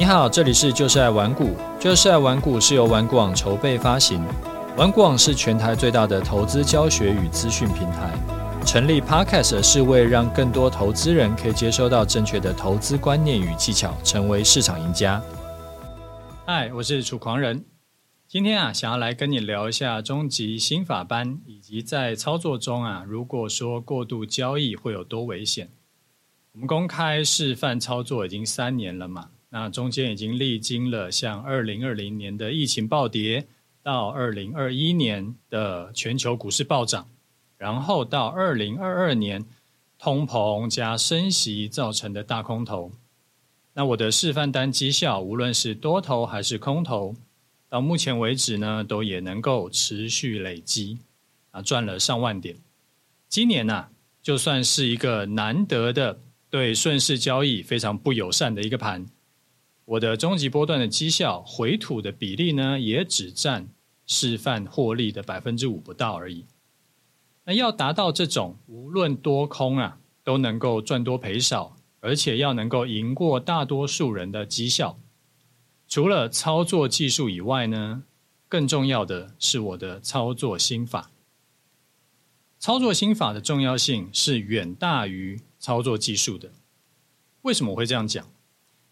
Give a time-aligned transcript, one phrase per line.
[0.00, 4.24] 你好，这里是就是爱玩股，就是爱玩股是由玩股网筹备发行，
[4.74, 8.10] 玩股网是全台最大的投资教学与资讯平台。
[8.64, 15.22] 成立 Podcast 是为让更多投资人可以接收到正确的投资观念与技巧，成为市场赢家。
[16.46, 17.66] 嗨，我是楚狂人，
[18.26, 25.68] 今天啊，想要来跟你聊一下终极心法班，以及在操作中啊，如果说过度交易会有多危险。
[26.52, 29.28] 我们公开示范操作已经三年了嘛。
[29.52, 33.46] 那中间已经历经了像二零二零年的疫情暴跌，
[33.82, 37.08] 到二零二一年的全球股市暴涨，
[37.58, 39.44] 然后到二零二二年
[39.98, 42.92] 通膨加升息造成的大空头。
[43.74, 47.16] 那我的示范单绩效，无论是多头还是空头，
[47.68, 50.98] 到目前为止呢，都也能够持续累积，
[51.50, 52.56] 啊，赚了上万点。
[53.28, 53.88] 今年呢，
[54.22, 56.20] 就算是一个难得的
[56.50, 59.06] 对顺势交易非常不友善的一个盘。
[59.90, 63.68] 我的终极波段的绩效回吐的比例呢，也只占
[64.06, 66.46] 示范获利的百分之五不到而已。
[67.44, 74.96] 那要达到这种无论多空啊都能够赚多赔少，而且要能够赢过大多数人的绩效，
[75.88, 78.04] 除了操作技术以外呢，
[78.48, 81.10] 更重要的是我的操作心法。
[82.60, 86.52] 操作心法的重要性是远大于操作技术的。
[87.42, 88.24] 为什么我会这样讲？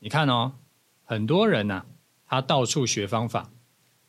[0.00, 0.54] 你看哦。
[1.10, 1.86] 很多人呢、啊，
[2.26, 3.50] 他到处学方法，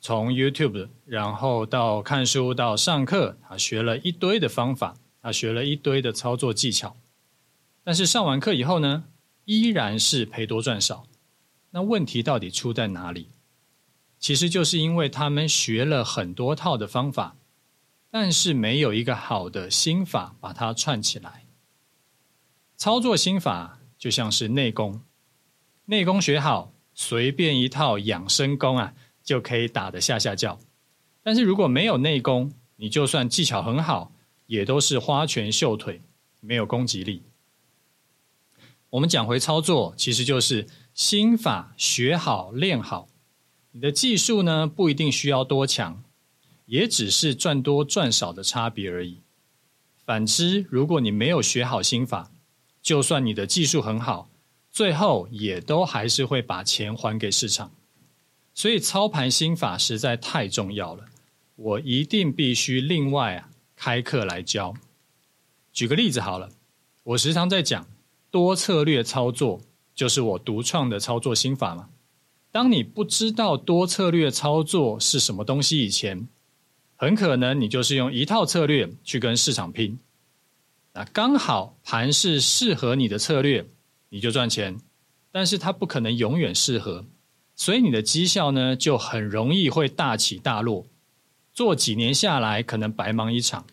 [0.01, 6.97] 从 YouTube，然后到看书，到上课，他学了一堆的方法，他学了一堆的操作技巧。
[7.85, 9.05] 但是上完课以后呢，
[9.45, 11.05] 依然是赔多赚少。
[11.69, 13.29] 那问题到底出在哪里？
[14.19, 17.37] 其实就是因为他们学了很多套的方法，
[18.11, 21.45] 但是没有一个好的心法把它串起来。
[22.75, 25.01] 操作心法就像是内功，
[25.85, 26.73] 内功学好。
[27.01, 30.59] 随便一套养生功啊，就可以打得下下叫。
[31.23, 34.11] 但是如果没有内功，你就算技巧很好，
[34.47, 36.01] 也都是花拳绣腿，
[36.41, 37.23] 没有攻击力。
[38.89, 43.07] 我们讲回操作，其实就是心法学好练好。
[43.71, 46.03] 你的技术呢，不一定需要多强，
[46.65, 49.21] 也只是赚多赚少的差别而已。
[50.05, 52.29] 反之，如果你没有学好心法，
[52.81, 54.28] 就算你的技术很好。
[54.71, 57.71] 最后也都还是会把钱还给市场，
[58.53, 61.05] 所以操盘心法实在太重要了，
[61.55, 64.73] 我一定必须另外啊开课来教。
[65.73, 66.49] 举个例子好了，
[67.03, 67.87] 我时常在讲
[68.29, 69.61] 多策略操作，
[69.95, 71.89] 就是我独创的操作心法嘛。
[72.51, 76.27] 当你不知道多策略操作是什么东西以前，
[76.95, 79.99] 很可能你就是用一套策略去跟市场拼，
[80.93, 83.65] 那刚好盘是适合你的策略。
[84.09, 84.77] 你就赚钱，
[85.31, 87.05] 但是它不可能永远适合，
[87.55, 90.87] 所以你的绩效呢就很容易会大起大落，
[91.53, 93.65] 做几年下来可能白忙一场。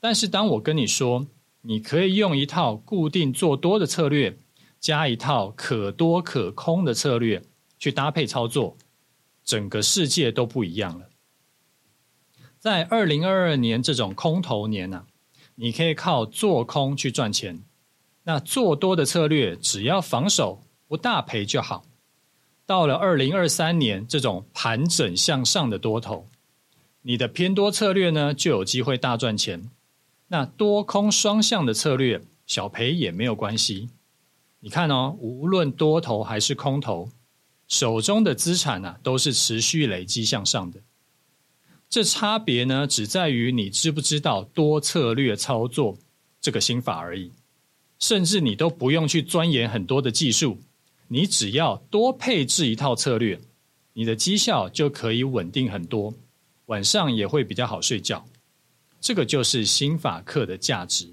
[0.00, 1.26] 但是当我跟你说，
[1.62, 4.38] 你可以用一套固定做多的策略，
[4.78, 7.42] 加一套可多可空的策略
[7.78, 8.76] 去搭配操作，
[9.44, 11.08] 整个世界都不一样了。
[12.60, 15.06] 在二零二二年这种空头年呢、啊，
[15.56, 17.64] 你可以靠做空去赚钱。
[18.28, 21.86] 那做多的策略，只要防守不大赔就好。
[22.66, 26.28] 到了二零二三年这种盘整向上的多头，
[27.00, 29.70] 你的偏多策略呢就有机会大赚钱。
[30.26, 33.88] 那多空双向的策略，小赔也没有关系。
[34.60, 37.08] 你看哦，无论多头还是空头，
[37.66, 40.80] 手中的资产呢、啊、都是持续累积向上的。
[41.88, 45.96] 这差别呢，只在于你知不知道多策略操作
[46.42, 47.32] 这个心法而已。
[47.98, 50.58] 甚至你都不用去钻研很多的技术，
[51.08, 53.40] 你只要多配置一套策略，
[53.92, 56.14] 你的绩效就可以稳定很多，
[56.66, 58.26] 晚上也会比较好睡觉。
[59.00, 61.08] 这个就是心法课的价值。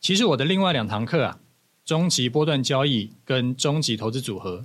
[0.00, 1.40] 其实我的另外两堂课啊，
[1.84, 4.64] 终极波段交易跟终极投资组合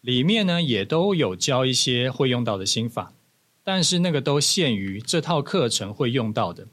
[0.00, 3.12] 里面呢，也都有教一些会用到的心法，
[3.62, 6.66] 但是那个都限于这套课程会用到的，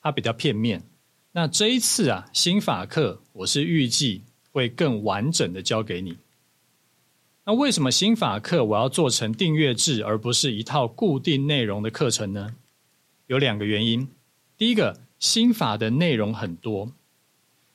[0.00, 0.82] 它比较片面。
[1.38, 6.18] 那这一次啊，心法课我是预计会更完整的教给你。
[7.44, 12.56] 那为什么心法课我要做成订阅制，而不是一套固定内容的课程呢？
[13.28, 14.08] 有两个原因。
[14.56, 16.90] 第一个，心法的内容很多，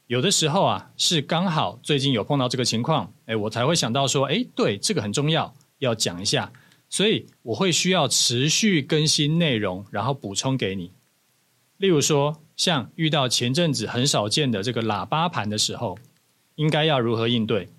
[0.07, 6.51] 有的时候啊是刚好最近有碰到这个情况，哎，我才会想到说，哎，对，这个很重要，要讲一下，
[6.89, 10.91] 所以我会需要持续更新内容，然后补充给你。
[11.77, 15.97] 例如说，像遇到前阵子很少见的这个喇叭盘的时候，
[16.55, 17.69] 应该要如何应对？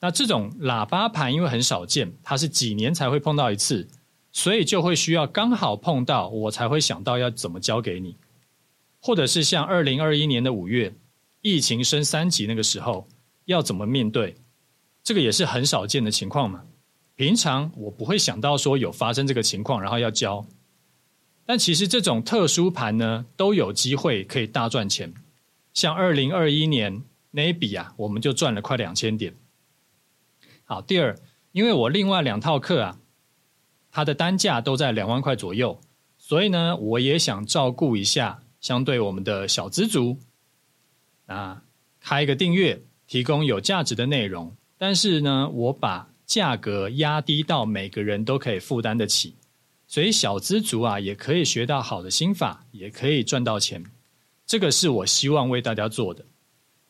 [0.00, 3.86] 那这种喇叭盘因为很少见，它是几年才会碰到一次，
[4.32, 8.16] 所以就会需要刚好碰到，我才会想到要怎么教给你，
[9.00, 10.94] 或者是像二零二一年的五月，
[11.42, 13.06] 疫情升三级那个时候，
[13.44, 14.36] 要怎么面对，
[15.04, 16.64] 这个也是很少见的情况嘛。
[17.14, 20.44] 平常我不会想到说有发生这个情况，然后要教。
[21.50, 25.12] 但其实这种特殊盘呢，都有机会可以大赚钱。
[25.74, 27.02] 像二零二一年
[27.32, 29.34] 那一笔啊，我们就赚了快两千点。
[30.62, 31.18] 好，第二，
[31.50, 33.00] 因为我另外两套课啊，
[33.90, 35.80] 它的单价都在两万块左右，
[36.18, 40.18] 所以呢，我也想照顾一下相对我们的小资族，
[41.26, 41.64] 啊，
[41.98, 44.56] 开一个订阅，提供有价值的内容。
[44.78, 49.34] 但是呢，我把价格压低到每个人都可以负担得起。
[49.90, 53.84] 所以小资族啊，也可以学到好的心法，也可以赚到钱。
[54.46, 56.26] 这个是我希望为大家做的。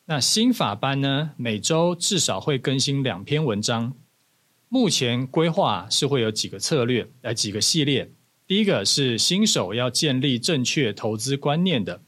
[0.05, 3.95] 那心法班呢，每周至少会更新两篇文章。
[4.69, 8.13] 目前规划是会有几个策略，来几个系列。
[8.47, 12.03] 第一个是新手要建立正确投资观念的，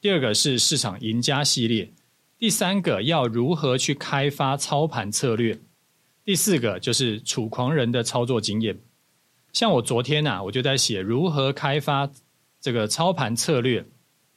[0.00, 1.92] 第二个是市场赢家系列，
[2.38, 5.58] 第三个要如何去开发操盘策略，
[6.24, 8.78] 第四个就是楚狂人的操作经验。
[9.58, 12.08] 像我昨天呐、我就在写如何开发
[12.60, 13.84] 这个操盘策略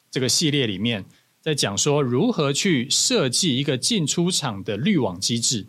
[0.10, 1.06] 这个系列里面，
[1.42, 5.68] 在讲说如何去设计一个进出场的滤网机制。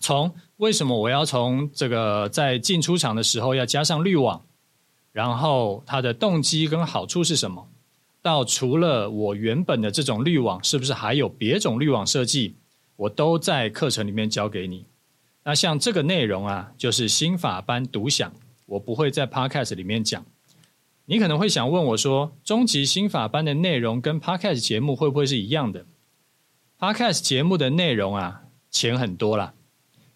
[0.00, 4.44] 从为什么我要从这个在进出场的时候要加上滤网，
[5.12, 7.68] 然后它的动机跟好处是什么，
[8.20, 12.56] 到除了我原本的这种滤网，是不是还有别种滤网设计，
[12.96, 14.86] 我都在课程里面教给你。
[15.48, 18.30] 那像这个内容啊，就是心法班独享，
[18.66, 20.22] 我不会在 Podcast 里面讲。
[21.06, 25.86] 你可能会想问我说，终极心法班的内容跟 Podcast 节目会不会是一样的
[26.78, 29.54] ？Podcast 节目的内容啊，浅很多啦，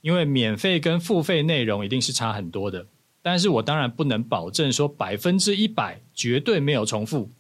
[0.02, 2.86] 因为免费跟付费内容一定是差很多的。
[3.22, 7.30] 但是我当然不能保证说百分之一百绝对没有重复。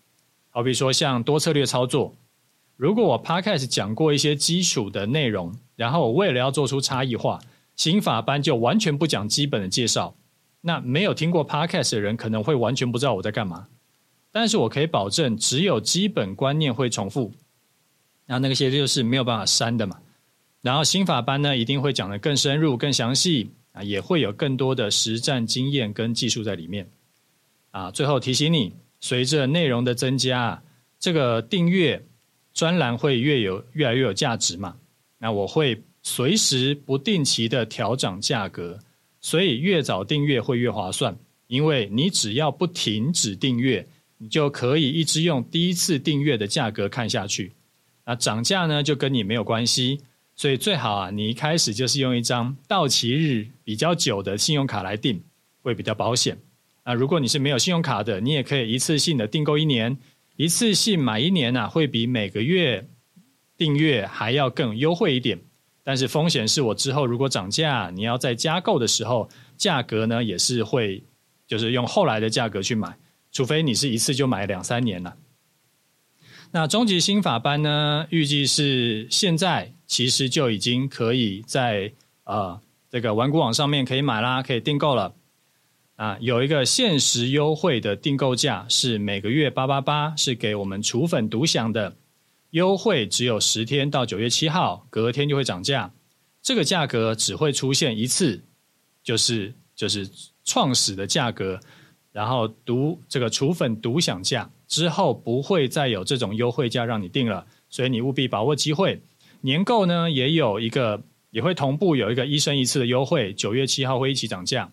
[0.48, 2.14] 好比说像多策略操作，
[2.78, 7.38] 如果我 Podcast 讲过一些基础的内容，然后我为了要做出差异化。
[7.74, 10.14] 刑法班就完全不讲基本的介绍，
[10.60, 13.66] 那没有听过 Podcast 的人可能会完全不知道我在干嘛。
[14.30, 17.32] 但是我可以保证，只有基本观念会重复，
[18.26, 19.98] 那那些就是没有办法删的嘛。
[20.60, 26.88] 然后刑法班呢，一定会讲得更深入、更详细啊，也会有更多的实战经验跟技术在里面
[27.72, 27.90] 啊。
[27.90, 30.62] 最后提醒你，随着内容的增加，
[31.00, 32.04] 这个订阅
[32.54, 34.76] 专栏会越有越来越有价值嘛。
[35.18, 35.82] 那我会。
[36.02, 38.78] 随时不定期的调整价格，
[39.20, 41.16] 所以越早订阅会越划算。
[41.46, 47.52] 因为你只要不停止订阅，你就可以一直用第一次订阅的价格看下去。
[48.04, 50.00] 那涨价呢，就跟你没有关系。
[50.34, 55.22] 所以最好啊，你一开始就是用一张到期日比较久的信用卡来订，
[55.60, 56.38] 会比较保险。
[56.84, 59.96] 那如果你是没有信用卡的，你也可以一次性的订购一年，
[60.36, 62.88] 一次性买一年啊，会比每个月
[63.58, 65.38] 订阅还要更优惠一点。
[65.84, 71.02] 但是风险是我之后如果涨价，你要在加购的时候，价格呢也是会，
[71.46, 72.96] 就是用后来的价格去买，
[73.32, 75.16] 除非你是一次就买两三年了。
[76.52, 81.92] 那终极心法班呢，预计是现在其实就已经可以在
[82.24, 85.14] 呃这个玩股网上面可以买啦，可以订购了。
[85.96, 91.96] 啊，有一个限时优惠的订购价是每个月八八八，是给我们楚粉独享的。
[92.52, 95.90] 优惠只有十天，到九月七号，隔天就会涨价。
[96.42, 98.42] 这个价格只会出现一次，
[99.02, 100.08] 就是就是
[100.44, 101.58] 创始的价格，
[102.12, 109.00] 然后独这个楚粉独享价之后不会再有这种优惠价让你订了，所以你务必把握机会。
[109.40, 114.70] 年购呢也有一个也会同步有一个一生一次的优惠，九月七号会一起涨价。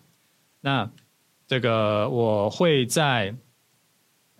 [0.60, 0.90] 那
[1.46, 3.34] 这个我会在。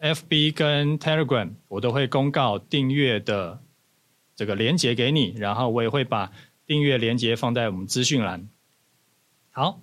[0.01, 3.61] FB 跟 Telegram 我都会公告订阅的
[4.35, 6.33] 这个连接给你，然后我也会把
[6.67, 8.49] 订阅连接放在我们资讯栏。
[9.51, 9.81] 好，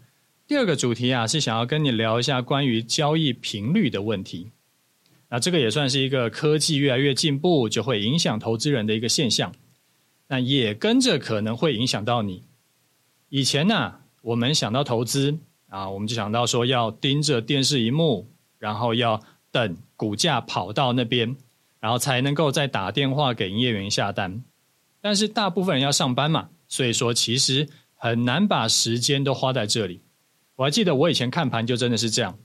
[0.47, 4.49] 第二个主题啊是想要跟你聊一下关于交易频率的问题。
[5.29, 9.53] 那这个也算是一个科技越来越进步就会影响投资人的一个现象，
[10.27, 12.43] 那也跟着可能会影响到你。
[13.29, 19.21] 以前呢、我们想到投资啊，我们就想到说要盯着电视荧幕，然后要。
[19.49, 21.35] 等股价跑到那边，
[21.81, 24.41] 然后才能够再打电话给营业员下单。
[25.01, 30.01] 但是大部分人要上班嘛，所以说其实很难把时间都花在这里。
[30.55, 32.37] 我还记得我以前看盘就真的是这样，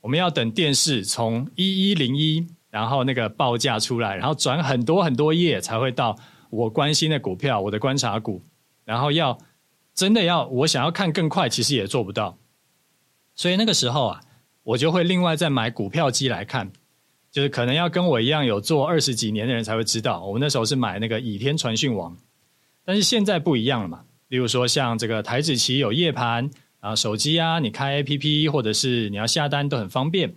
[0.00, 6.16] 我们要等电视从一一零一，然后那个报价出来，然后转很多很多页才会到
[6.50, 8.44] 我关心的股票，我的观察股。
[8.84, 9.38] 然后要
[9.94, 12.38] 真的要我想要看更快，其实也做不到。
[13.34, 14.20] 所以那个时候啊，
[14.62, 16.70] 我就会另外再买股票机来看，
[17.36, 22.16] 就是可能要跟我一样有做二十几年的人才会知道，我们那时候是买那个倚天传讯王，
[22.82, 24.06] 但是现在不一样了嘛。
[24.28, 26.48] 例如说像这个台子棋有夜盘
[26.80, 30.34] 啊，手机啊，你开 APP 或者是你要下单都很方便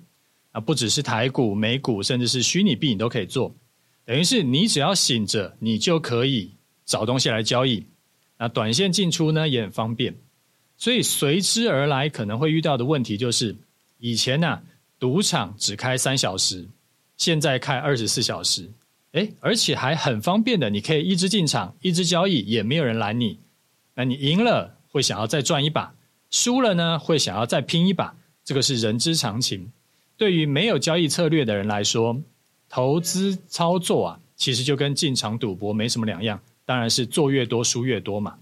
[0.52, 3.56] 啊，不只是台股、美股，甚至是虚拟币你都可以做。
[4.04, 6.52] 等于是你只要醒着，你就可以
[6.84, 7.86] 找东西来交易。
[8.38, 10.14] 那短线进出呢也很方便，
[10.76, 13.56] 所以随之而来可能会遇到的问题就是，
[14.00, 14.62] 以前呢、
[15.00, 16.68] 赌场只开三小时，
[17.20, 18.72] 现在开二十四小时，
[19.12, 23.40] 诶，而且还很方便的，你可以一直进场，一直交易，也没有人拦你。
[23.96, 25.94] 那你赢了会想要再赚一把，
[26.32, 29.70] 输了呢会想要再拼一把，这个是人之常情。
[30.16, 32.22] 对于没有交易策略的人来说，
[32.70, 38.38] 投资操作啊，其实就跟进场赌博没什么两样，当然是做越多输越多嘛。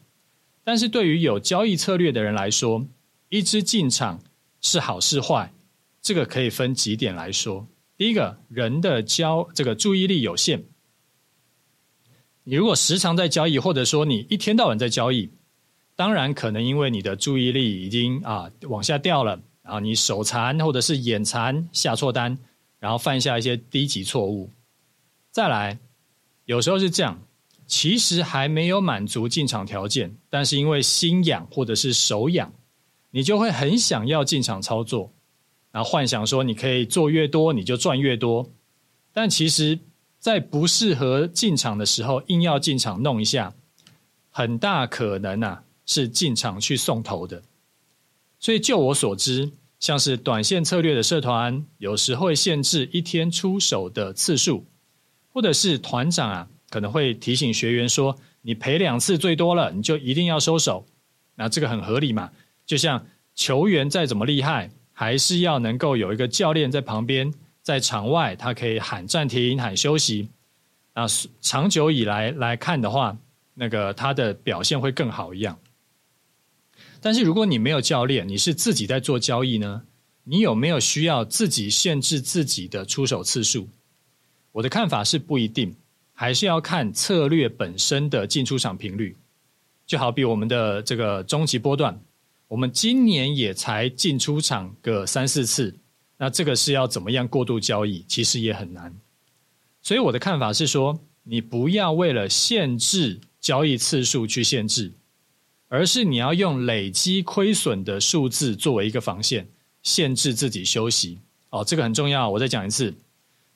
[0.63, 2.85] 但是对于有交易策略的人来说，
[3.29, 4.19] 一直进场
[4.61, 5.51] 是好是坏，
[5.99, 7.65] 这个可以分几点来说。
[7.97, 10.63] 第一个，人的交这个注意力有限，
[12.43, 15.29] 你如果时常在交易，或者说你一天到晚在交易，
[15.95, 22.37] 当然可能因为你的注意力已经啊往下掉了，然后你手残或者是眼残下错单。
[22.79, 24.51] 然后犯下一些低级错误，
[25.31, 25.79] 再来，
[26.45, 27.19] 有时候是这样，
[27.65, 32.53] 其实还没有满足进场条件，但是因为心痒或者是手痒，
[33.09, 35.11] 你就会很想要进场操作，
[35.77, 38.49] 然后幻想说你可以做越多你就赚越多，
[39.13, 39.77] 但其实，
[40.17, 43.53] 在不适合进场的时候硬要进场弄一下，
[44.31, 47.43] 很大可能啊是进场去送头的，
[48.39, 49.51] 所以就我所知。
[49.79, 54.65] 像是短线策略的社团，有时会限制一天出手的次数，
[55.31, 60.87] 或者是团长啊，可能会提醒学员说，你赔两次最多了，你就一定要收手。
[61.35, 62.31] 那这个很合理嘛？
[62.65, 63.05] 就像
[63.35, 70.29] 球员再怎么厉害，还是要能够有一个教练在旁边，在场外他可以喊暂停、喊休息。
[70.95, 71.05] 那
[71.39, 73.15] 长久以来来看的话，
[73.53, 75.59] 那个他的表现会更好一样。
[76.99, 79.83] 但是如果你没有教练，你是自己在做交易呢？
[80.23, 83.69] 你有没有需要自己限制自己的出手次数？
[84.51, 85.75] 我的看法是不一定，
[86.11, 89.15] 还是要看策略本身的进出场频率。
[89.85, 92.01] 就好比我们的这个终极波段，
[92.47, 95.75] 我们今年也才进出场个三四次，
[96.17, 98.05] 那这个是要怎么样过度交易？
[98.07, 98.95] 其实也很难。
[99.81, 104.93] 所以我的看法是说，你不要为了限制交易次数去限制。
[105.69, 109.49] 而是你要用累积亏损的数字作为一个防线，
[109.83, 111.19] 限制自己休息。
[111.49, 112.29] 哦，这个很重要。
[112.29, 112.93] 我再讲一次，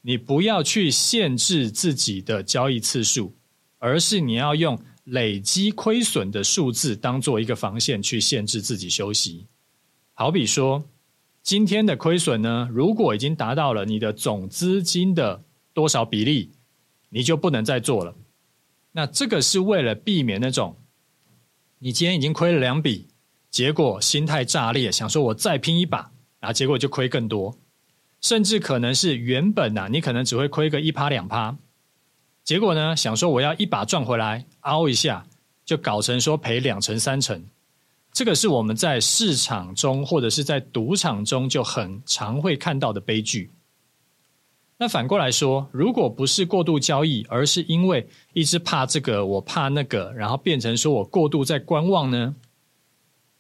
[0.02, 3.34] 你不要去限制自己的交易次数，
[3.80, 9.48] 而是你要用累积亏损的数字当做一个防线去限制自己休息。
[10.14, 10.84] 好比说，
[11.42, 15.44] 今天的亏损呢，如果已经达到了你的总资金的
[15.74, 16.52] 多少比例，
[17.10, 18.16] 你就不能再做了。
[18.92, 20.78] 那这个是为了避免那种。
[21.80, 23.08] 你今天已经亏了两笔，
[23.50, 27.58] 结果心态炸裂，想说我再拼一把，然后结果就亏更多，
[28.22, 31.58] 甚至可能是原本啊，你可能只会亏个一趴两趴，
[32.44, 35.26] 结果呢，想说我要一把赚回来，凹一下
[35.64, 37.44] 就搞成说赔两成三成，
[38.12, 43.52] 这个是我们在市场中或者是在赌场中就很常会看到的悲剧。
[44.78, 52.36] 那反过来说，如果不是过度交易，而是因为一直怕这个，我怕那个，然后变成说我过度在观望呢？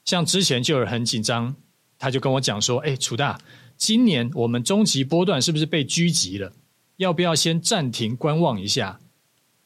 [0.05, 1.55] 像之前就有人很紧张，
[1.97, 3.41] 他就跟我讲说：“哎，楚大，
[3.75, 6.53] 今年我们终极波段是不是被狙击了？
[7.01, 8.99] 要不要先暂停观望一下？”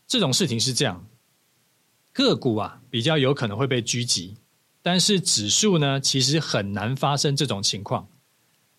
[0.08, 1.06] 这种事情是这样，
[2.14, 4.38] 个股啊比较有可能会被狙击，
[4.82, 8.08] 但是指数呢，其实很难发生这种情况。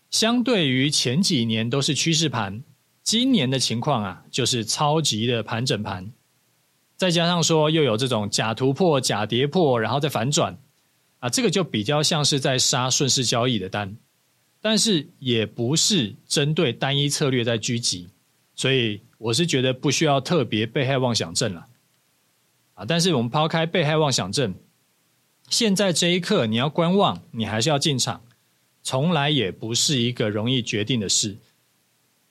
[0.09, 2.63] 相对于前几年都是趋势盘。
[3.03, 6.11] 今年的情况啊，就是超级的盘整盘，
[6.97, 10.59] 再加上说又有这种假突破、假跌破，然后再反转，
[11.21, 13.97] 啊，这个就比较像是在杀顺势交易的单，
[14.61, 18.09] 但是也不是针对单一策略在狙击，
[18.57, 21.69] 所以我是觉得不需要特别被害妄想症了，
[22.75, 24.55] 啊，但是我们抛开被害妄想症，
[25.49, 28.23] 现在这一刻你要观望，你还是要进场，
[28.83, 31.37] 从来也不是一个容易决定的事。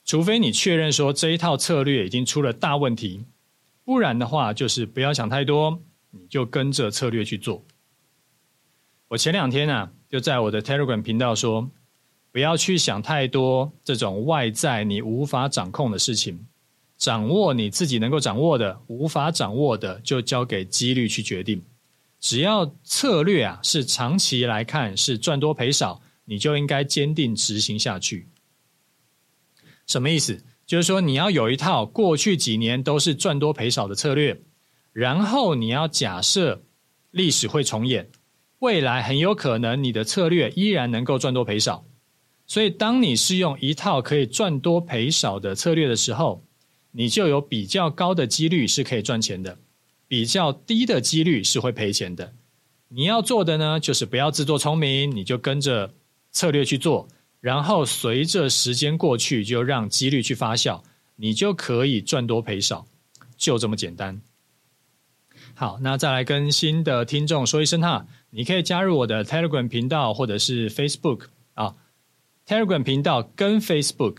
[0.04, 3.24] 除非你确认说这一套策略已经出了大问题，
[3.84, 5.80] 不然的话就是不要想太多，
[6.10, 7.64] 你就跟着策略去做。
[9.08, 11.70] 我前两天啊，就在我的 Telegram 频道说，
[12.36, 16.38] 不要去想太多这种外在你无法掌控的事情，
[16.98, 21.64] 掌握你自己能够掌握的，无法掌握的就交给几率去决定。
[22.20, 28.28] 只要策略啊是长期来看是赚多赔少，你就应该坚定执行下去。
[29.86, 30.44] 什么意思？
[30.66, 34.38] 就是说你要有一套过去几年都是赚多赔少的策略，
[34.92, 36.62] 然后你要假设
[37.10, 38.10] 历史会重演，
[38.58, 41.86] 未来很有可能你的策略依然能够赚多赔少。
[42.46, 46.44] 所以当你是用一套可以赚多赔少的策略的时候，
[46.92, 49.58] 你就有比较高的几率是可以赚钱的。
[50.08, 52.32] 比较低的几率是会赔钱的。
[52.88, 55.92] 你要做的呢，就是不要自作聪明，你就跟着
[56.30, 57.08] 策略去做，
[57.40, 60.80] 然后随着时间过去，就让几率去发酵，
[61.16, 62.86] 你就可以赚多赔少，
[63.36, 64.22] 就这么简单。
[65.54, 71.22] 好，那再来跟新的听众说一声哈，你可以加入我的 Telegram 频道或者是 Facebook
[71.54, 71.74] 啊
[72.46, 74.18] ，Telegram 频道跟 Facebook，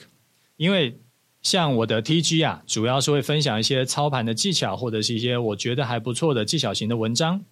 [0.57, 0.99] 因为。
[1.43, 7.45] 像我的 TG 啊，主要是会分享一些操盘的技巧，或者是一些我觉得还不错的技巧型的文章。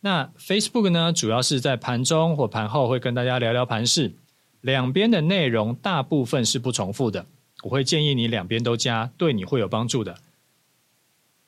[0.00, 4.14] 那 Facebook 呢，主要是在盘中或盘后会跟大家聊聊盘势，
[4.62, 7.26] 两边的内容大部分是不重复的。
[7.64, 10.16] 我会建议你两边都加，对你会有帮助的。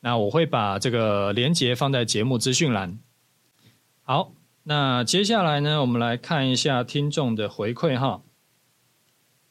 [0.00, 2.99] 那我会把这个连接放在节目资讯栏。
[4.02, 4.33] 好，
[4.64, 8.21] 那接下来呢，我们来看一下听众的回馈哈。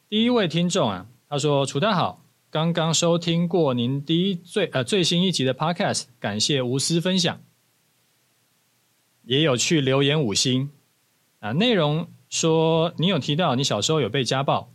[0.08, 7.40] 第一位听众啊，他说：“楚大好。”刚刚收听过您第一最呃最新一集的 Podcast，感谢无私分享，
[9.24, 10.70] 也有去留言五星
[11.40, 11.50] 啊。
[11.50, 14.72] 内容说你有提到你小时候有被家暴，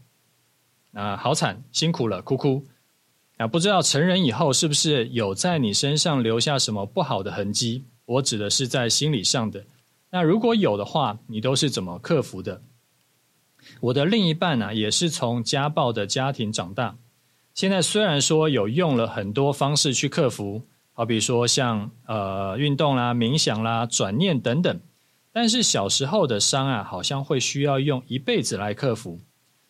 [0.91, 2.67] 啊，好惨，辛苦了，哭哭
[3.37, 3.47] 啊。
[3.47, 7.85] 不知道成人以后是不是有在你身上留下什么不好的痕迹？
[8.05, 9.65] 我指的是在心理上的。
[10.11, 12.61] 那如果有的话，你都是怎么克服的？
[13.79, 16.97] 我的另一半呢，也是从家暴的家庭长大。
[17.53, 20.63] 现在虽然说有用了很多方式去克服，
[20.93, 24.79] 好比说像呃运动啦、冥想啦、转念等等，
[25.33, 29.19] 但是小时候的伤啊，好像会需要用一辈子来克服。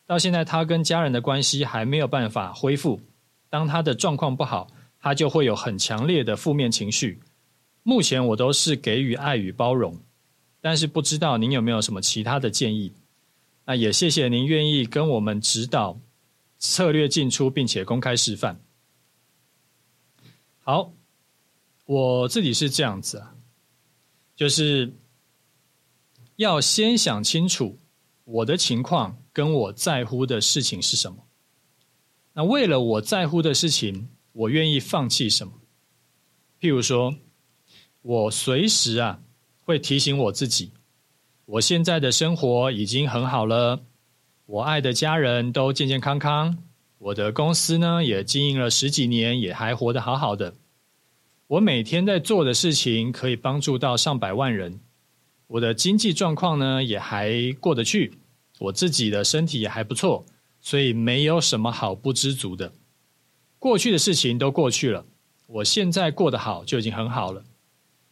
[0.06, 3.00] 到现在他跟家人的关系还没有办法恢复，
[3.50, 4.68] 当他的状况不好，
[5.00, 7.20] 他就会有很强烈的负面情绪。
[7.84, 9.98] 目前我都是给予爱与包容，
[10.62, 12.94] 但是不知道您有没有什么其他的建议？
[13.72, 15.98] 那也谢谢您愿意跟我们指导。
[16.60, 18.62] 策略进出，并且公开示范。
[20.60, 20.92] 好，
[21.86, 23.34] 我自己是这样子啊，
[24.36, 24.94] 就是
[26.36, 27.80] 要先想清楚
[28.26, 31.26] 我的情况跟我在乎的事情是什么。
[32.34, 35.54] 那为了我在乎的事情，我愿意放弃什么？
[36.60, 37.16] 譬如说，
[38.02, 39.24] 我随时啊
[39.62, 40.74] 会提醒我自己，
[41.52, 43.82] 我现在的生活已经很好了。
[44.46, 46.58] 我爱的家人都健健康康，
[46.98, 50.54] 我的公司呢也经营了十几年，也还活得好好的。
[51.48, 54.80] 我每天在做的事情可以帮助到上百万人，
[55.48, 58.14] 我的经济状况呢也还过得去，
[58.60, 60.24] 我自己的身体也还不错，
[60.62, 62.72] 所以没有什么好不知足的。
[63.60, 65.06] 过去的事情都过去了，
[65.48, 67.44] 我现在过得好就已经很好了。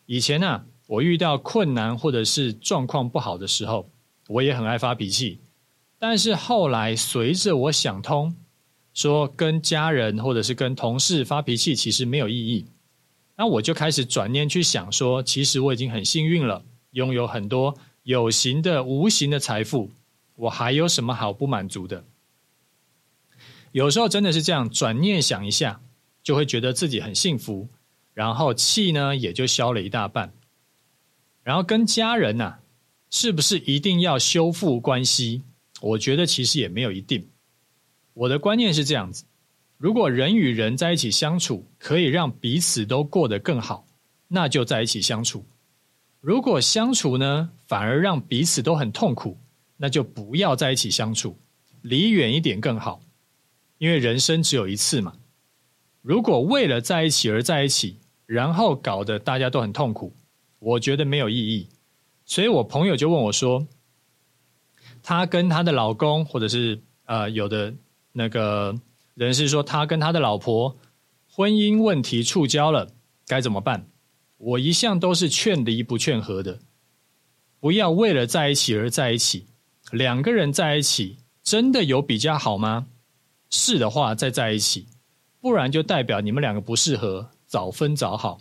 [0.08, 3.92] 以前呢，我遇到困难或者是状况不好的时候，
[4.28, 5.40] 我也很爱发脾气。
[6.00, 8.36] 但是后来，随着我想通，
[8.92, 12.66] 说跟家人或者是跟同事发脾气其实没有意义，
[13.36, 19.92] 那我就开始转念去想说，其实我已经很幸运了，拥有很多有形的、无形的财富，
[20.38, 22.04] 我还有什么好不满足的？
[23.74, 25.82] 有时候真的是这样，转念想一下，
[26.24, 27.68] 就会觉得自己很幸福，
[28.16, 30.34] 然后气呢也就消了一大半。
[31.44, 32.60] 然后跟家人呐、
[33.10, 35.44] 是不是一定要修复关系？
[35.82, 37.28] 我觉得其实也没有一定。
[38.14, 39.24] 我的观念是这样子：
[39.78, 43.88] 如果人与人在一起相处，可以让彼此都过得更好，
[44.28, 45.46] 那就在一起相处；
[46.20, 49.38] 如果相处呢，反而让彼此都很痛苦，
[49.78, 51.38] 那就不要在一起相处，
[51.82, 53.02] 离远一点更好。
[53.78, 55.14] 因为人生只有一次嘛。
[56.02, 60.14] 如果为了在一起而在一起，然后搞得大家都很痛苦，
[60.60, 61.68] 我觉得没有意义。
[62.26, 63.66] 所以我朋友就问我说，
[65.02, 67.74] 她跟她的老公，或者是呃，有的
[68.12, 68.76] 那个
[69.16, 70.78] 人是说，她跟她的老婆
[71.28, 72.90] 婚姻问题触礁了，
[73.26, 73.88] 该怎么办？
[74.38, 76.60] 我一向都是劝离不劝和的，
[77.60, 79.48] 不要为了在一起而在一起。
[79.92, 82.88] 两个人在一起，真的有比较好吗？
[83.50, 84.84] 是的话，再在一起；
[85.42, 88.40] 不然就代表你们两个不适合，早分早好。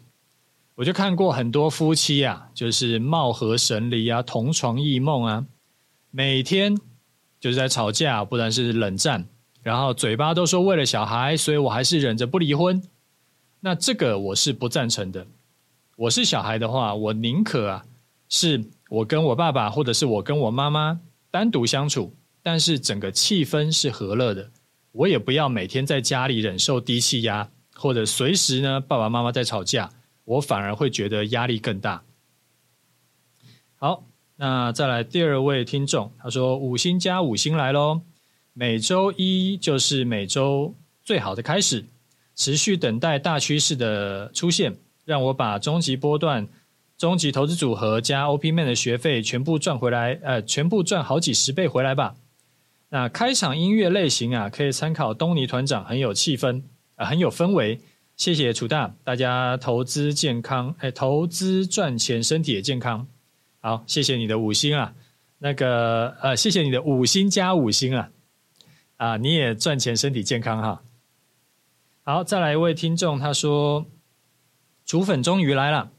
[0.78, 5.44] 我就看过很多夫妻啊，就是貌合神离啊，同床异梦啊。
[6.12, 6.78] 每天
[7.40, 9.26] 就是在吵架，不然是冷战，
[9.60, 12.80] 然后嘴巴都说为了小孩，所以我还是忍着不离婚。
[13.58, 15.26] 那这个我是不赞成的。
[15.96, 17.84] 我是小孩的话，我宁可啊
[18.28, 21.00] 是我跟我爸爸或者是我跟我妈妈
[21.32, 24.52] 单独相处，但是整个气氛是和乐的。
[24.92, 29.90] 我也不要每天在家里忍受低气压，或者随时呢爸爸妈妈在吵架，
[30.28, 32.02] 我反而会觉得压力更大。
[33.76, 34.04] 好，
[34.36, 38.02] 那再来第二位听众，他说五星加五星来喽，
[38.52, 41.86] 每周一就是每周最好的开始，
[42.36, 46.46] 持续等待大趋势的出现，让我把终极波段、
[46.98, 52.16] 终极投资组合加 OP Man 的学费全部赚回来，呃，全部赚好几十倍回来吧。
[52.90, 56.62] 那开场音乐类型啊，可以参考东尼团长，很有气氛、
[56.96, 57.80] 呃，很有氛围。
[58.18, 63.06] 谢谢楚大，大家投资健康，哎，投资赚钱，身体也健康。
[63.60, 64.92] 好，谢谢你的五星啊，
[65.38, 68.10] 那个呃，谢谢你的五星加五星啊，
[68.96, 70.82] 啊，你也赚钱，身体健康哈。
[72.02, 73.86] 好，再来一位听众，他说，
[74.84, 75.92] 楚粉终于来了。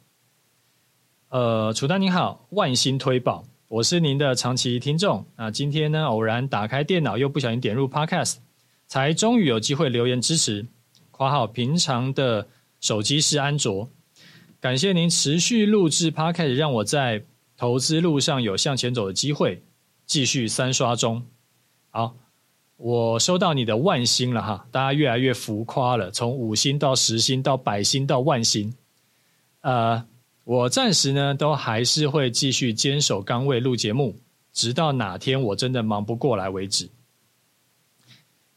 [1.30, 5.26] 呃，楚大您好，万星推爆，我是您的长期听众。
[5.38, 8.40] 啊今天呢，偶然打开电脑，又不小心点入 Podcast，
[8.88, 10.68] 才终于有机会留言支持。
[11.20, 12.48] 括号平常的
[12.80, 13.90] 手机是安卓，
[14.62, 17.26] 感谢您持续录制 Podcast，让我在
[17.58, 19.62] 投资路上有向前走的机会，
[20.06, 21.26] 继续三刷中。
[21.90, 22.16] 好，
[22.78, 28.74] 我收到你的万星了哈，大家越来越浮夸了，从五星到十星到百星到万星，
[29.60, 30.06] 呃。
[30.46, 34.16] 我暂时呢，都还是会继续坚守岗位录节目，
[34.52, 36.90] 直到哪天我真的忙不过来为止。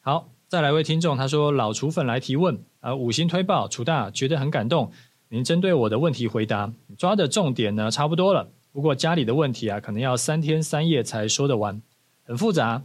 [0.00, 4.92] 好，再来一位听众，他说老厨粉来提问啊，五星推爆，楚大觉得很感动。
[5.30, 8.46] 您针对我的问题回答，抓的重点呢差不多了。
[8.70, 11.80] 不过家里的问题啊，可能要三天三夜才说得完，
[12.24, 12.82] 很复杂。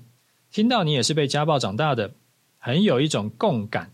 [0.49, 2.09] 听到你也是被家暴长大的，
[2.57, 3.91] 很有一种共感，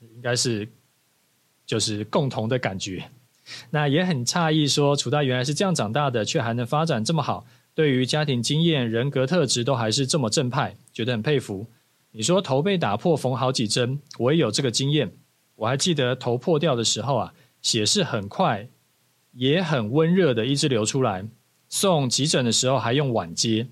[0.00, 0.68] 应该是
[1.64, 3.08] 就是共同的感觉。
[3.70, 7.46] 那也很诧异，说楚大原来是这样长大的，却还能发展这么好。
[7.72, 11.64] 对于家庭经验、人格特质都还是这么正派，觉得很佩服。
[12.16, 15.12] 你说头被打破缝好几针，我也有这个经验。
[15.54, 18.70] 我还记得头破掉的时候啊，血是很快，
[19.32, 21.26] 也很温热的一直流出来。
[21.68, 23.68] 送急诊的时候还用碗接。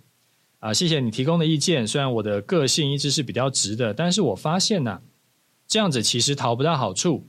[0.58, 1.86] 啊，谢谢你提供的意见。
[1.86, 5.00] 虽然我的个性一直是比较直的，但是我发现呐、
[5.66, 7.26] 这样子其实讨不到好处。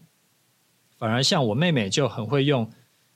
[0.98, 2.70] 反而像我妹妹就很会用，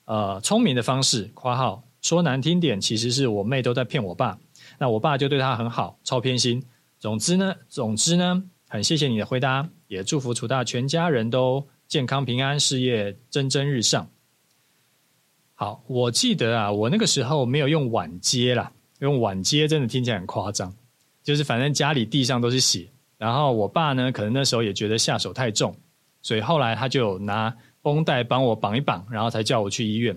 [0.06, 4.40] 呃，聪明的方式，括号说难听点，其实是我妹都在骗我爸。
[4.78, 6.64] 那我爸就对她很好，超偏心。
[7.00, 14.10] 总之呢，总之呢，很谢谢你的回答，也祝福楚大全家人都健康平安，事业蒸蒸日上。
[15.56, 20.76] 好，我记得啊，我那个时候没有用碗接啦，用碗接真的听起来很夸张，
[21.24, 25.76] 就是反正家里地上都是血，然后我爸呢，可能那时候也觉得下手太重，
[26.22, 27.56] 所以后来他就拿。
[27.82, 30.14] 绷带帮我绑一绑，然后才叫我去医院。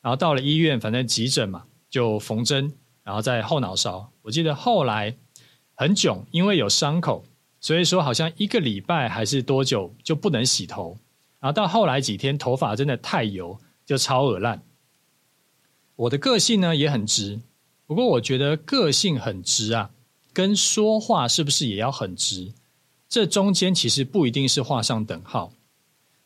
[0.00, 4.10] 然后到了医院，反正急诊嘛，就缝针，然后再后脑勺。
[4.22, 5.14] 我记得后来
[5.74, 7.24] 很囧，因为有伤口，
[7.60, 10.96] 所以说好像一个礼拜还是多久就不能洗头。
[11.40, 14.62] 然后到后来几天，头发真的太油，就超恶烂。
[15.96, 17.40] 我的个性呢也很直，
[17.86, 19.90] 不过我觉得个性很直啊，
[20.32, 22.52] 跟说话是不是也要很直？
[23.08, 25.52] 这中间其实不一定是画上等号。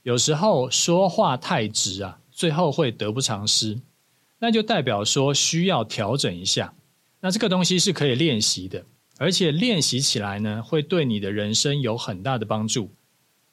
[0.02, 3.78] 有时候说话太直啊，最后会得不偿失，
[4.38, 6.72] 那就代表说需要调整一下。
[7.20, 8.84] 那这个东西是可以练习的，
[9.18, 12.90] 而且练习起来呢，会对你的人生有很大的帮助。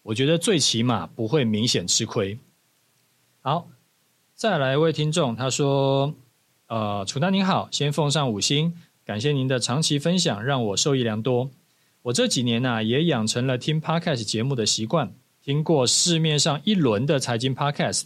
[0.03, 2.39] 我觉得最起码不会明显吃亏。
[3.41, 3.67] 好，
[4.33, 6.13] 再来一位听众，他说
[6.69, 8.73] ：“呃，楚丹您好，先奉上五星，
[9.03, 11.49] 感谢您的长期分享，让我受益良多。
[12.03, 15.13] 我这几年呢、也养成了听 Podcast 节目的习惯。”
[15.45, 18.05] 听过市面上一轮的财经 Podcast，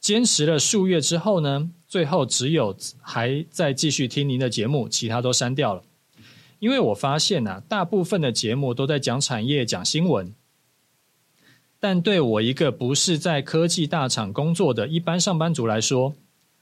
[0.00, 5.82] 坚持了数月之后呢，最后只有还在继续听您的节目，其他都删掉了。
[6.64, 10.32] 因为我发现啊，大部分的节目都在讲产业、讲新闻，
[11.78, 16.14] 但对我一个不是在科技大厂工作的一般上班族来说，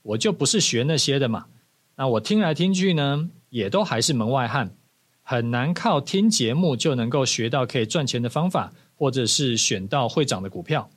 [0.03, 1.47] 我就不是学那些的嘛。
[1.95, 4.75] 那我听来听去呢，也都还是门外汉，
[5.23, 8.73] 很难靠听节目就能够学到可以赚钱的方法。
[8.95, 10.89] 或者是选到会涨的股票，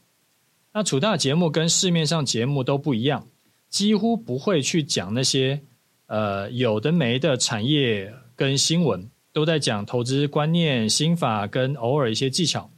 [0.73, 3.25] 那楚大节目跟市面上节目都不一样，
[3.67, 5.59] 几乎不会去讲那些
[6.05, 12.69] 呃有的没的产业跟新闻，都在讲投资观念、心法跟偶尔一些技巧。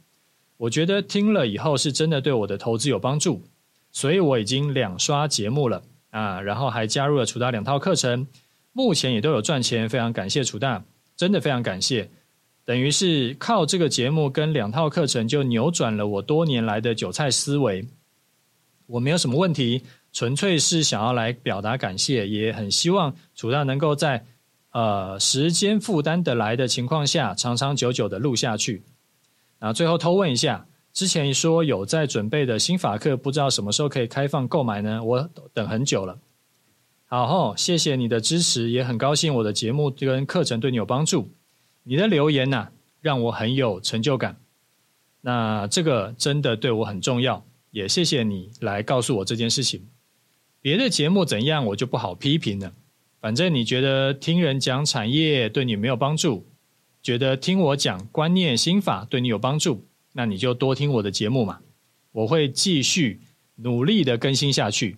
[0.56, 3.42] 我觉得听了以后是真的对我的投资有帮助，
[3.92, 8.26] 所以我已经两刷节目了啊，然后还加入了楚大两套课程，
[8.72, 10.84] 目前也都有赚钱，非常感谢楚大，
[11.16, 12.10] 真的非常感谢。
[12.64, 17.86] 等于是靠这个节目跟两套课程，就扭转了我多年来的韭菜思维。
[18.86, 24.26] 我没有什么问题，纯粹是想要来表达感谢，也很希望楚大能够在
[24.72, 28.82] 呃时间负担得来的情况下，长长久久的录下去。
[29.60, 35.02] 那最后偷问一下，之前说有在准备的新法课，不知道什么时候可以开放购买呢？
[35.02, 36.18] 我等很久了。
[37.06, 41.30] 好吼，谢谢你的支持，也很高兴我的节目跟课程对你有帮助。
[41.82, 42.68] 你的留言呐、
[43.00, 44.36] 让我很有成就感。
[45.22, 49.88] 那这个真的对我很重要，也谢谢你来告诉我这件事情。
[50.60, 52.72] 别的节目怎样，我就不好批评了。
[53.20, 56.46] 反正你觉得听人讲产业对你没有帮助，
[57.02, 61.60] 觉得听我讲观念心法对你有帮助，那你就多听我的节目嘛。
[62.12, 63.20] 我会继续
[63.56, 64.96] 努力的更新下去。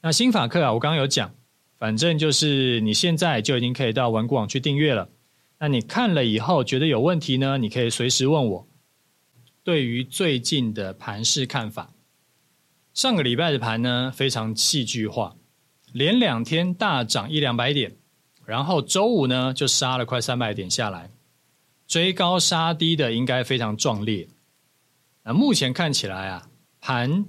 [0.00, 1.34] 那心法课啊，我刚刚有讲，
[1.78, 5.08] 反正就是你现在就已经可以到文股网去订阅了。
[5.58, 8.68] 那你看了以后觉得有问题呢，你可以随时问我。
[9.62, 11.94] 对于最近的盘势看法，
[12.92, 15.36] 上个礼拜的盘呢，非常戏剧化，
[15.92, 17.96] 连两天大涨一两百点，
[18.44, 21.10] 然后周五呢就杀了快三百点下来，
[21.86, 24.28] 追高杀低的应该非常壮烈。
[25.24, 26.48] 那目前看起来啊，
[26.80, 27.26] 盘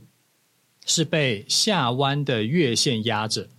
[0.85, 3.49] 是被下弯的月线压着，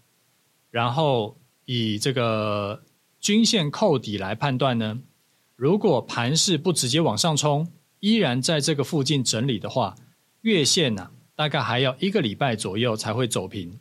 [0.70, 2.82] 然后以这个
[3.20, 5.00] 均线扣底来判断呢，
[5.54, 7.70] 如果盘势不直接往上冲。
[8.00, 9.96] 依然在这个附近整理的话，
[10.42, 13.80] 月线呢、啊，大概还要一个礼拜左右才会走平。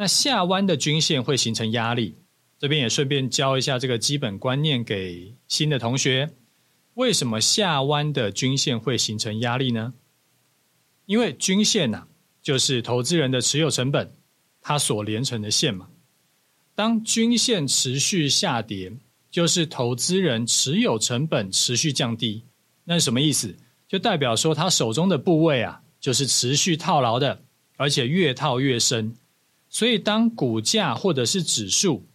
[0.00, 2.14] 那下弯的均线会形成压力，
[2.56, 6.30] 这边也顺便教一下这个基本观念给新的同学。
[6.94, 9.94] 为什么下弯的均线会形成压力呢？
[11.06, 12.06] 因为均线呐、
[12.40, 14.14] 就是投资人的持有成本，
[14.62, 15.88] 它所连成的线嘛。
[16.76, 18.92] 当均线持续下跌，
[19.32, 22.44] 就是投资人持有成本持续降低。
[22.84, 23.56] 那是什么意思？
[23.88, 27.42] 就代表说他手中的部位啊，就是持续套牢的，
[27.76, 29.16] 而且越套越深。
[29.68, 32.06] 所以当股价或者是指数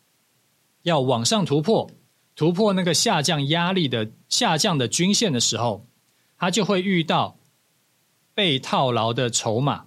[0.81, 1.89] 要往上突破，
[2.35, 5.85] 突破那个下降压力的下降的均线的时候，
[6.37, 7.37] 它就会遇到
[8.33, 9.85] 被套牢的筹码，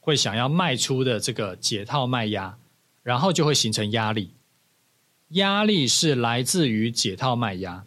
[0.00, 2.58] 会想要卖出的这个解套卖压，
[3.02, 4.34] 然后就会形成压力。
[5.30, 7.84] 压力是来自于解套卖压。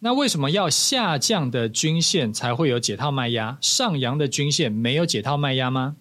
[0.00, 3.58] 那为什么要下降的均线才会有解套卖压？
[3.60, 5.96] 上扬的均线没有解套卖压吗？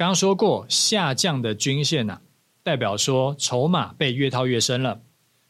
[0.00, 2.22] 刚刚说过，下降的均线呐、
[2.62, 5.02] 代表说筹码被越套越深了；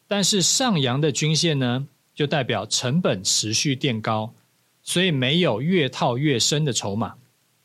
[0.08, 1.86] 但是上扬的均线呢，
[2.16, 4.34] 就代表成本持续垫高，
[4.82, 7.14] 所以没有越套越深的筹码，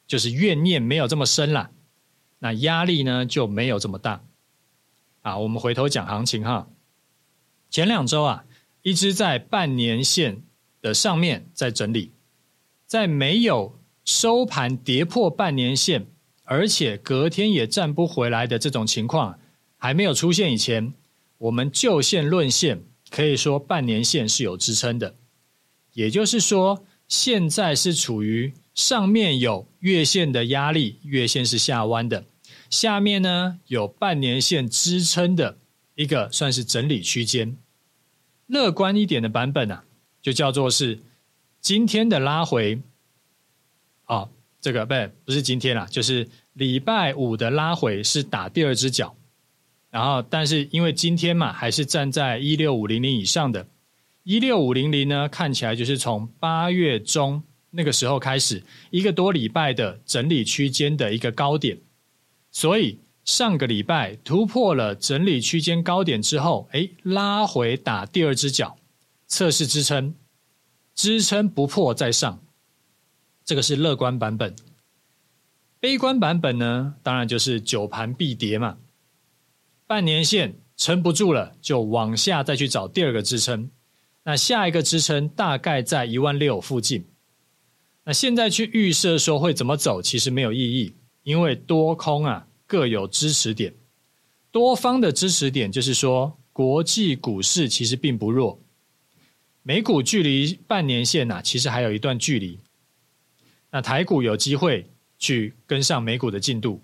[0.06, 1.72] 就是怨念没有这么深了。
[2.38, 4.24] 那压力呢就没有这么大。
[5.24, 6.68] 啊，我们回头讲行情哈，
[7.72, 8.46] 前两周啊。
[8.84, 10.44] 一直在半年线
[10.84, 12.12] 的上面在整理，
[12.86, 16.06] 在没有收盘跌破半年线，
[16.46, 19.40] 而且隔天也站不回来的这种情况
[19.78, 20.94] 还没有出现以前，
[21.38, 25.16] 我们就线论线，可以说半年线是有支撑的。
[25.94, 32.26] 也就是说，现在是处于上面有月线的压力，月线是下弯的，
[32.70, 35.58] 下面呢有半年线支撑的
[35.96, 37.58] 一个算是整理区间。
[38.48, 39.86] 乐观一点的版本啊，
[40.22, 41.00] 就叫做是
[41.62, 42.82] 今天的拉回，
[44.06, 44.30] 哦，
[44.66, 49.16] 这个不不是今天啦，就是礼拜五的拉回是打第二只脚，
[49.92, 53.68] 然后但是因为今天嘛还是站在一六五零零以上的，
[54.24, 61.78] 一六五零零呢看起来就是从八月中那个时候开始一个多礼拜的整理区间的一个高点，
[62.50, 62.98] 所以。
[63.24, 68.78] 上个礼拜突破了整理区间高点之后，哎，拉回打第二只脚，
[69.26, 70.14] 测试支撑，
[70.94, 72.40] 支撑不破再上，
[73.46, 74.56] 这个是乐观版本。
[75.80, 78.78] 悲观版本呢，当然就是久盘必跌嘛。
[79.88, 83.70] 半年线撑不住了，就往下再去找第二个支撑。
[84.24, 87.06] 那下一个支撑大概在一万六附近。
[88.04, 92.48] 那现在去预设说会怎么走，其实没有意义，因为多空啊。
[92.68, 93.76] 各有支持点，
[94.50, 98.60] 多方的支持点就是说，国际股市其实并不弱，
[99.62, 102.60] 美股距离半年线呐，其实还有一段距离。
[103.76, 106.82] 那台股有机会去跟上美股的进度，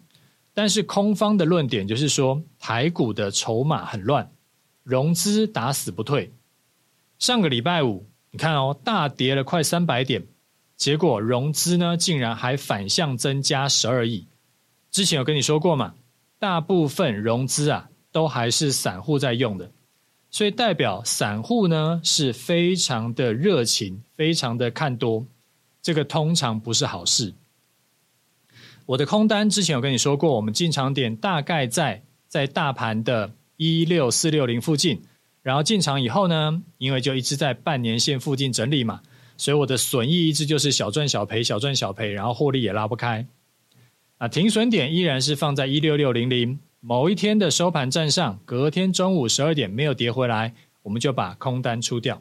[0.54, 4.30] 但是空方的论点就是说，台股的筹码很乱，
[4.84, 6.34] 融资打死不退。
[7.18, 10.28] 上个礼拜五，你看哦，大跌了快三百点，
[10.76, 14.28] 结果融资呢，竟然还反向增加十二亿。
[14.92, 15.96] 之前有跟你说过嘛，
[16.40, 19.72] 大部分融资啊都还是散户在用的，
[20.30, 25.26] 所以代表散户呢是非常的热情，非常的看多，
[25.82, 27.34] 这个通常不是好事。
[28.86, 35.02] 我的空单之前有跟你说过，我们进场点大概在在大盘的一六四六零附近，
[35.41, 39.02] 然后进场以后呢，因为就一直在半年线附近整理嘛，
[39.38, 43.26] 所以我的损益一直就是小赚小赔，小赚小赔，然后获利也拉不开。
[44.17, 46.60] 啊，停损点依然是放在一六六零零。
[46.84, 52.20] 某一天的收盘站上，隔天中午十二点没有跌回来，我们就把空单出掉。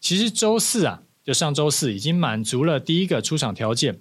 [0.00, 4.00] 其实周四啊，就上周四已经满足了第一个出场条件，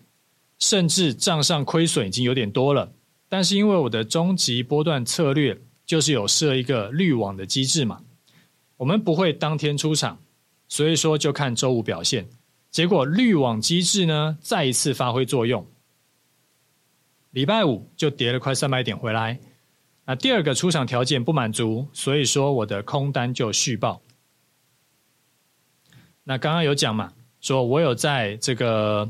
[0.58, 2.94] 甚至账上亏损已经有点多了。
[3.30, 8.02] 但是因为我的终极波段策略就是有设一个滤网的机制嘛，
[8.78, 10.20] 我们不会当天出场，
[10.68, 12.28] 所以说就看周五表现。
[12.70, 15.66] 结果滤网机制呢，再一次发挥作用，
[17.32, 19.40] 礼拜五就跌了快三百点回来。
[20.06, 24.02] 那第二个出场条件不满足，所以说我的空单就续报。
[26.24, 29.10] 那刚刚有讲嘛，说我有在这个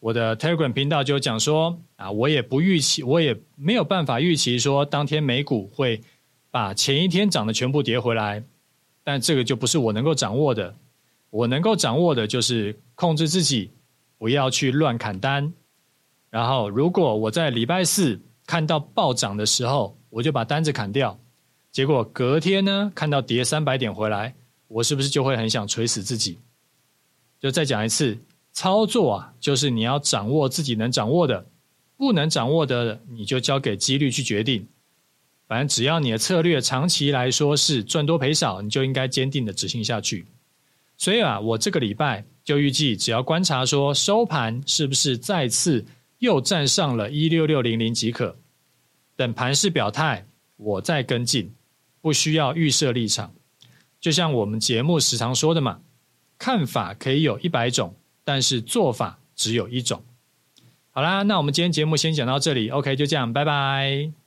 [0.00, 6.00] 我的 Telegram 频道就讲说啊，我也不预期，我也没有办法预期说当天美股会
[6.50, 8.42] 把前一天涨的全部跌回来，
[9.02, 10.74] 但这个就不是我能够掌握的。
[11.30, 13.70] 我能够掌握的就是控制自己
[14.18, 15.50] 不要去乱砍单，
[16.28, 21.18] 然后如果我在礼拜四看到暴涨的时候，我就把单子砍掉，
[21.70, 24.34] 结果隔天呢，看到跌三百点回来，
[24.72, 26.38] 我是不是就会很想锤死自己？
[27.38, 28.18] 就再讲一次，
[28.52, 31.46] 操作啊，就是你要掌握自己能掌握的，
[31.96, 34.66] 不能掌握的你就交给几率去决定。
[35.46, 40.24] 反正只要你的策略长期来说是赚多赔少，你就应该坚定的执行下去。
[40.96, 45.84] 所以啊，我这个礼拜就预计只要观察说收盘是不是再次
[46.18, 48.38] 又站上了一六六零零即可。
[49.16, 51.52] 等盘势表态，我再跟进，
[52.00, 53.34] 不需要预设立场。
[54.02, 55.78] 就像我们节目时常说的嘛，
[56.36, 60.04] 看法可以有一百种，但是做法只有一种。
[60.90, 64.21] 好啦，那我们今天节目先讲到这里，OK，就这样，拜拜。